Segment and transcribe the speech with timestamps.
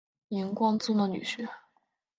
[0.29, 1.47] 明光宗的女婿。